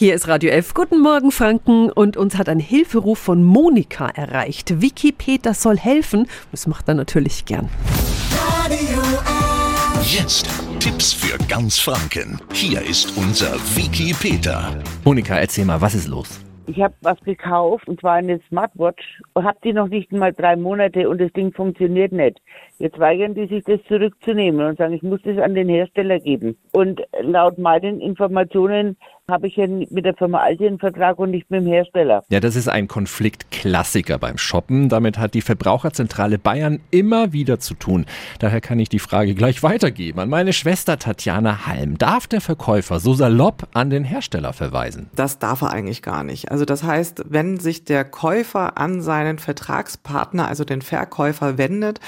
Hier 0.00 0.14
ist 0.14 0.28
Radio 0.28 0.50
F. 0.50 0.72
Guten 0.72 0.98
Morgen, 1.02 1.30
Franken. 1.30 1.92
Und 1.92 2.16
uns 2.16 2.38
hat 2.38 2.48
ein 2.48 2.58
Hilferuf 2.58 3.18
von 3.18 3.44
Monika 3.44 4.08
erreicht. 4.08 4.80
Vicky 4.80 5.12
Peter 5.12 5.52
soll 5.52 5.76
helfen. 5.76 6.26
Das 6.52 6.66
macht 6.66 6.88
er 6.88 6.94
natürlich 6.94 7.44
gern. 7.44 7.68
Radio 8.32 8.98
F. 8.98 10.10
Jetzt 10.10 10.48
Tipps 10.78 11.12
für 11.12 11.36
ganz 11.48 11.78
Franken. 11.78 12.40
Hier 12.54 12.80
ist 12.80 13.14
unser 13.18 13.52
Wiki 13.76 14.14
Peter. 14.18 14.74
Monika, 15.04 15.38
erzähl 15.38 15.66
mal, 15.66 15.82
was 15.82 15.94
ist 15.94 16.08
los? 16.08 16.40
Ich 16.66 16.80
habe 16.80 16.94
was 17.02 17.20
gekauft 17.20 17.88
und 17.88 18.00
zwar 18.00 18.14
eine 18.14 18.40
Smartwatch 18.48 19.20
und 19.34 19.44
habe 19.44 19.58
die 19.64 19.72
noch 19.72 19.88
nicht 19.88 20.12
mal 20.12 20.32
drei 20.32 20.54
Monate 20.54 21.08
und 21.08 21.20
das 21.20 21.32
Ding 21.32 21.52
funktioniert 21.52 22.12
nicht. 22.12 22.40
Jetzt 22.78 22.98
weigern 22.98 23.34
die 23.34 23.48
sich 23.48 23.64
das 23.64 23.80
zurückzunehmen 23.88 24.64
und 24.64 24.78
sagen, 24.78 24.94
ich 24.94 25.02
muss 25.02 25.20
das 25.24 25.36
an 25.38 25.54
den 25.54 25.68
Hersteller 25.68 26.20
geben. 26.20 26.56
Und 26.70 27.02
laut 27.22 27.58
meinen 27.58 28.00
Informationen 28.00 28.96
habe 29.30 29.46
ich 29.46 29.56
ja 29.56 29.66
mit 29.66 30.04
der 30.04 30.14
Firma 30.14 30.40
Aldi 30.40 30.66
einen 30.66 30.78
Vertrag 30.78 31.18
und 31.18 31.30
nicht 31.30 31.50
mit 31.50 31.60
dem 31.62 31.66
Hersteller. 31.66 32.22
Ja, 32.28 32.40
das 32.40 32.56
ist 32.56 32.68
ein 32.68 32.88
Konfliktklassiker 32.88 34.18
beim 34.18 34.36
Shoppen. 34.36 34.88
Damit 34.88 35.18
hat 35.18 35.34
die 35.34 35.40
Verbraucherzentrale 35.40 36.38
Bayern 36.38 36.80
immer 36.90 37.32
wieder 37.32 37.58
zu 37.60 37.74
tun. 37.74 38.06
Daher 38.38 38.60
kann 38.60 38.78
ich 38.78 38.88
die 38.88 38.98
Frage 38.98 39.34
gleich 39.34 39.62
weitergeben 39.62 40.20
an 40.20 40.28
meine 40.28 40.52
Schwester 40.52 40.98
Tatjana 40.98 41.66
Halm. 41.66 41.96
Darf 41.98 42.26
der 42.26 42.40
Verkäufer 42.40 43.00
so 43.00 43.14
salopp 43.14 43.68
an 43.72 43.90
den 43.90 44.04
Hersteller 44.04 44.52
verweisen? 44.52 45.08
Das 45.14 45.38
darf 45.38 45.62
er 45.62 45.70
eigentlich 45.70 46.02
gar 46.02 46.24
nicht. 46.24 46.50
Also 46.50 46.64
das 46.64 46.82
heißt, 46.82 47.24
wenn 47.28 47.58
sich 47.58 47.84
der 47.84 48.04
Käufer 48.04 48.78
an 48.78 49.00
seinen 49.00 49.38
Vertragspartner, 49.38 50.48
also 50.48 50.64
den 50.64 50.82
Verkäufer 50.82 51.58
wendet, 51.58 52.00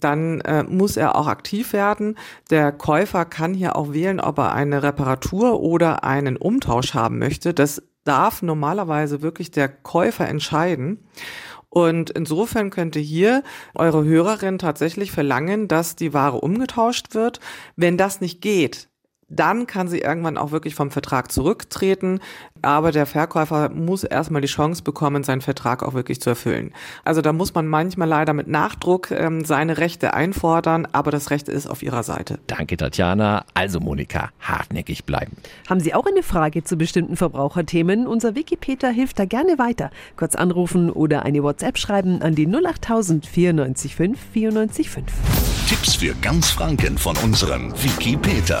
dann 0.00 0.40
äh, 0.42 0.64
muss 0.64 0.96
er 0.96 1.16
auch 1.16 1.26
aktiv 1.26 1.72
werden. 1.72 2.16
Der 2.50 2.72
Käufer 2.72 3.24
kann 3.24 3.54
hier 3.54 3.76
auch 3.76 3.92
wählen, 3.92 4.20
ob 4.20 4.38
er 4.38 4.52
eine 4.52 4.82
Reparatur 4.82 5.60
oder 5.60 6.04
einen 6.04 6.36
Umtausch 6.36 6.94
haben 6.94 7.18
möchte. 7.18 7.54
Das 7.54 7.82
darf 8.04 8.42
normalerweise 8.42 9.22
wirklich 9.22 9.50
der 9.50 9.68
Käufer 9.68 10.28
entscheiden. 10.28 11.06
Und 11.70 12.10
insofern 12.10 12.70
könnte 12.70 12.98
hier 12.98 13.44
eure 13.74 14.04
Hörerin 14.04 14.58
tatsächlich 14.58 15.12
verlangen, 15.12 15.68
dass 15.68 15.94
die 15.94 16.12
Ware 16.12 16.40
umgetauscht 16.40 17.14
wird. 17.14 17.38
Wenn 17.76 17.96
das 17.96 18.20
nicht 18.20 18.42
geht, 18.42 18.89
dann 19.30 19.66
kann 19.66 19.88
sie 19.88 20.00
irgendwann 20.00 20.36
auch 20.36 20.50
wirklich 20.50 20.74
vom 20.74 20.90
Vertrag 20.90 21.32
zurücktreten. 21.32 22.20
Aber 22.62 22.92
der 22.92 23.06
Verkäufer 23.06 23.70
muss 23.70 24.04
erstmal 24.04 24.42
die 24.42 24.48
Chance 24.48 24.82
bekommen, 24.82 25.24
seinen 25.24 25.40
Vertrag 25.40 25.82
auch 25.82 25.94
wirklich 25.94 26.20
zu 26.20 26.30
erfüllen. 26.30 26.72
Also 27.04 27.22
da 27.22 27.32
muss 27.32 27.54
man 27.54 27.66
manchmal 27.66 28.08
leider 28.08 28.34
mit 28.34 28.48
Nachdruck 28.48 29.10
ähm, 29.12 29.44
seine 29.44 29.78
Rechte 29.78 30.12
einfordern, 30.12 30.86
aber 30.92 31.10
das 31.10 31.30
Recht 31.30 31.48
ist 31.48 31.68
auf 31.68 31.82
ihrer 31.82 32.02
Seite. 32.02 32.38
Danke, 32.48 32.76
Tatjana. 32.76 33.44
Also, 33.54 33.80
Monika, 33.80 34.30
hartnäckig 34.40 35.04
bleiben. 35.04 35.36
Haben 35.68 35.80
Sie 35.80 35.94
auch 35.94 36.06
eine 36.06 36.22
Frage 36.22 36.64
zu 36.64 36.76
bestimmten 36.76 37.16
Verbraucherthemen? 37.16 38.06
Unser 38.06 38.34
Wikipedia 38.34 38.90
hilft 38.90 39.18
da 39.18 39.24
gerne 39.24 39.58
weiter. 39.58 39.90
Kurz 40.16 40.34
anrufen 40.34 40.90
oder 40.90 41.22
eine 41.22 41.42
WhatsApp 41.42 41.78
schreiben 41.78 42.20
an 42.20 42.34
die 42.34 42.46
08000 42.46 43.26
94 43.26 43.96
5 43.96 44.18
94 44.32 44.90
5. 44.90 45.06
Tipps 45.68 45.94
für 45.94 46.14
ganz 46.20 46.50
Franken 46.50 46.98
von 46.98 47.16
unserem 47.18 47.72
Wiki 47.82 48.16
Peter. 48.16 48.60